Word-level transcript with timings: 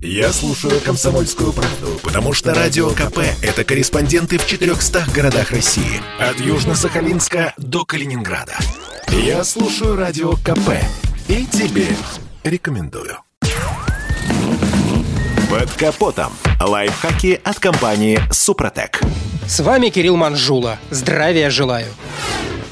Я 0.00 0.32
слушаю 0.32 0.80
«Комсомольскую 0.80 1.52
правду», 1.52 1.98
потому 2.04 2.32
что 2.32 2.54
«Радио 2.54 2.90
КП»— 2.90 3.18
это 3.42 3.64
корреспонденты 3.64 4.38
в 4.38 4.46
400 4.46 5.06
городах 5.12 5.50
России. 5.50 6.00
От 6.20 6.36
Южно-Сахалинска 6.36 7.52
до 7.56 7.84
Калининграда. 7.84 8.56
Я 9.08 9.42
слушаю 9.42 9.96
«Радио 9.96 10.34
КП» 10.34 10.70
и 11.26 11.44
тебе 11.46 11.88
рекомендую. 12.44 13.18
Под 15.50 15.72
капотом. 15.72 16.32
Лайфхаки 16.60 17.40
от 17.42 17.58
компании 17.58 18.20
«Супротек». 18.30 19.00
С 19.48 19.58
вами 19.60 19.88
Кирилл 19.88 20.16
Манжула. 20.16 20.78
Здравия 20.90 21.50
желаю. 21.50 21.88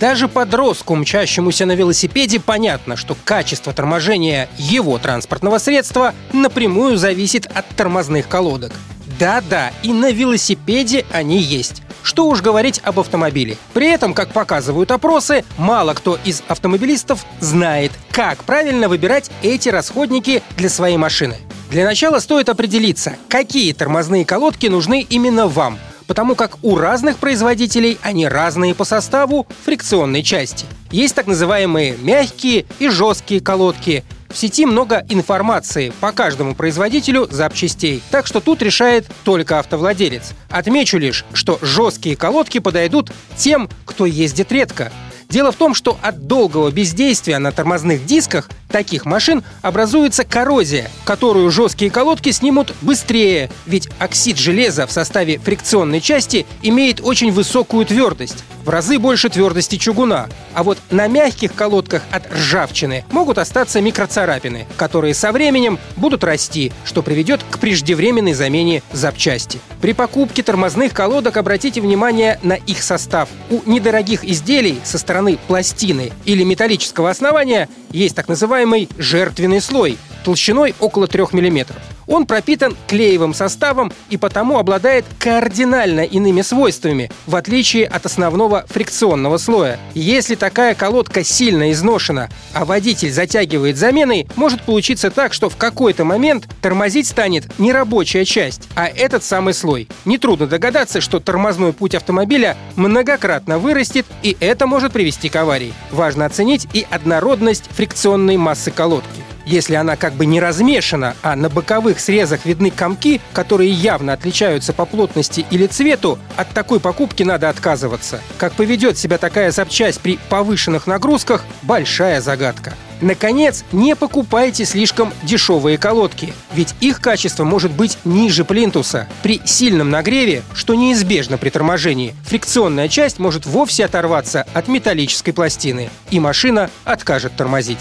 Даже 0.01 0.29
подростку, 0.29 0.95
мчащемуся 0.95 1.65
на 1.65 1.73
велосипеде, 1.73 2.39
понятно, 2.39 2.97
что 2.97 3.17
качество 3.25 3.73
торможения 3.73 4.49
его 4.59 4.99
транспортного 4.99 5.59
средства 5.59 6.15
напрямую 6.33 6.99
зависит 6.99 7.47
от 7.47 7.67
тормозных 7.69 8.29
колодок. 8.29 8.73
Да-да, 9.19 9.73
и 9.83 9.93
на 9.93 10.11
велосипеде 10.11 11.07
они 11.13 11.39
есть. 11.39 11.83
Что 12.03 12.29
уж 12.29 12.43
говорить 12.43 12.81
об 12.85 13.01
автомобиле. 13.01 13.57
При 13.73 13.89
этом, 13.89 14.13
как 14.13 14.33
показывают 14.33 14.91
опросы, 14.91 15.45
мало 15.57 15.95
кто 15.95 16.19
из 16.25 16.43
автомобилистов 16.47 17.25
знает, 17.41 17.91
как 18.11 18.45
правильно 18.45 18.89
выбирать 18.89 19.31
эти 19.43 19.71
расходники 19.71 20.43
для 20.57 20.69
своей 20.69 20.99
машины. 20.99 21.37
Для 21.71 21.85
начала 21.85 22.21
стоит 22.21 22.49
определиться, 22.49 23.17
какие 23.29 23.73
тормозные 23.73 24.25
колодки 24.25 24.67
нужны 24.67 25.05
именно 25.09 25.49
вам– 25.49 25.79
потому 26.07 26.35
как 26.35 26.59
у 26.63 26.77
разных 26.77 27.19
производителей 27.19 27.99
они 28.03 28.29
разные 28.29 28.75
по 28.75 28.85
составу 28.85 29.47
фрикционной 29.65 30.23
части. 30.23 30.67
Есть 30.91 31.15
так 31.15 31.27
называемые 31.27 31.97
мягкие 31.97 32.67
и 32.79 32.89
жесткие 32.89 33.41
колодки. 33.41 34.05
В 34.29 34.37
сети 34.37 34.67
много 34.67 35.07
информации 35.09 35.93
по 36.01 36.13
каждому 36.13 36.55
производителю 36.55 37.27
запчастей, 37.31 38.03
так 38.11 38.27
что 38.27 38.41
тут 38.41 38.61
решает 38.63 39.07
только 39.25 39.59
автовладелец. 39.59 40.33
Отмечу 40.51 40.99
лишь, 40.99 41.25
что 41.33 41.59
жесткие 41.63 42.17
колодки 42.17 42.59
подойдут 42.59 43.11
тем, 43.37 43.69
кто 43.85 44.05
ездит 44.05 44.53
редко. 44.53 44.93
Дело 45.29 45.53
в 45.53 45.57
том, 45.57 45.75
что 45.75 45.99
от 46.03 46.27
долгого 46.27 46.71
бездействия 46.71 47.39
на 47.39 47.51
тормозных 47.51 48.05
дисках 48.05 48.49
таких 48.77 49.07
машин 49.07 49.43
образуется 49.63 50.23
коррозия, 50.23 50.91
которую 51.07 51.51
жесткие 51.51 51.91
колодки 51.91 52.31
снимут 52.31 52.75
быстрее, 52.83 53.49
ведь 53.65 53.89
оксид 53.99 54.37
железа 54.37 54.87
в 54.87 54.93
составе 54.93 55.39
фрикционной 55.39 56.03
части 56.03 56.45
имеет 56.61 57.01
очень 57.01 57.33
высокую 57.33 57.87
твердость, 57.87 58.45
в 58.67 58.69
разы 58.69 58.99
больше 58.99 59.31
твердости 59.31 59.77
чугуна. 59.77 60.29
А 60.53 60.63
вот 60.63 60.77
на 60.91 61.07
мягких 61.07 61.55
колодках 61.55 62.03
от 62.11 62.31
ржавчины 62.33 63.05
могут 63.13 63.39
остаться 63.39 63.81
микроцарапины, 63.81 64.67
которые 64.77 65.15
со 65.15 65.31
временем 65.31 65.79
будут 65.97 66.25
расти, 66.25 66.73
что 66.85 67.01
приведет 67.01 67.41
к 67.49 67.59
преждевременной 67.59 68.35
замене 68.35 68.83
запчасти. 68.93 69.61
При 69.81 69.93
покупке 69.93 70.43
тормозных 70.43 70.93
колодок 70.93 71.37
обратите 71.37 71.81
внимание 71.81 72.41
на 72.43 72.55
их 72.55 72.83
состав. 72.83 73.29
У 73.51 73.61
недорогих 73.71 74.25
изделий 74.25 74.81
со 74.83 74.99
стороны 74.99 75.39
пластины 75.47 76.11
или 76.25 76.43
металлического 76.43 77.09
основания 77.09 77.69
есть 77.93 78.17
так 78.17 78.29
называемый 78.67 78.89
жертвенный 78.99 79.61
слой 79.61 79.97
толщиной 80.25 80.75
около 80.81 81.07
3 81.07 81.27
мм. 81.33 81.67
Он 82.07 82.27
пропитан 82.27 82.77
клеевым 82.87 83.35
составом 83.35 83.93
и 84.11 84.17
потому 84.17 84.59
обладает 84.59 85.05
кардинально 85.19 86.01
иными 86.01 86.43
свойствами, 86.43 87.11
в 87.27 87.35
отличие 87.37 87.87
от 87.87 88.07
основного 88.07 88.65
фрикционного 88.69 89.39
слоя. 89.39 89.79
Если 89.95 90.35
такая 90.35 90.75
колодка 90.75 91.25
сильно 91.25 91.73
изношена, 91.73 92.29
а 92.53 92.65
водитель 92.65 93.13
затягивает 93.13 93.77
заменой, 93.77 94.27
может 94.37 94.63
получиться 94.63 95.11
так, 95.11 95.33
что 95.33 95.49
в 95.49 95.57
какой-то 95.57 96.05
момент 96.05 96.49
тормозить 96.63 97.09
станет 97.09 97.59
не 97.59 97.73
рабочая 97.73 98.25
часть, 98.25 98.69
а 98.75 98.87
этот 98.87 99.25
самый 99.25 99.55
слой. 99.55 99.89
Нетрудно 100.05 100.47
догадаться, 100.47 101.01
что 101.01 101.21
тормозной 101.21 101.73
путь 101.73 101.95
автомобиля 101.95 102.57
многократно 102.77 103.59
вырастет, 103.59 104.07
и 104.23 104.37
это 104.41 104.67
может 104.67 104.93
привести 104.93 105.29
к 105.29 105.37
аварии. 105.37 105.73
Важно 105.91 106.27
оценить 106.27 106.69
и 106.73 106.87
однородность 106.91 107.65
фрикционной 107.75 108.37
массы 108.37 108.71
колодки. 108.71 109.26
Если 109.47 109.77
она 109.77 109.95
как 109.95 110.15
бы 110.15 110.27
не 110.27 110.41
размешана, 110.41 111.15
а 111.23 111.37
на 111.37 111.49
боковых 111.49 112.01
срезах 112.01 112.45
видны 112.45 112.73
комки, 112.73 113.21
которые 113.33 113.71
явно 113.71 114.13
отличаются 114.13 114.73
по 114.73 114.85
плотности 114.85 115.47
или 115.53 115.69
цвету, 115.69 116.19
от 116.37 116.51
такой 116.51 116.81
покупки 116.81 117.23
надо 117.23 117.49
отказываться. 117.49 118.21
Как 118.39 118.55
поведет 118.55 118.99
себя 118.99 119.19
такая 119.19 119.53
запчасть 119.53 120.01
при 120.01 120.19
повышенных 120.29 120.89
нагрузках– 120.89 121.45
большая 121.63 122.21
загадка. 122.21 122.75
Наконец, 123.01 123.65
не 123.73 123.95
покупайте 123.95 124.65
слишком 124.65 125.13
дешевые 125.23 125.79
колодки, 125.79 126.33
ведь 126.55 126.75
их 126.81 127.01
качество 127.01 127.45
может 127.45 127.71
быть 127.71 127.99
ниже 128.05 128.45
плинтуса. 128.45 129.07
При 129.23 129.41
сильном 129.45 129.91
нагреве, 129.91 130.43
что 130.55 130.75
неизбежно 130.75 131.37
при 131.39 131.51
торможении, 131.51 132.15
фрикционная 132.25 132.89
часть 132.89 133.19
может 133.19 133.47
вовсе 133.47 133.85
оторваться 133.85 134.47
от 134.55 134.67
металлической 134.69 135.33
пластины, 135.33 135.91
и 136.11 136.19
машина 136.19 136.71
откажет 136.85 137.37
тормозить. 137.37 137.81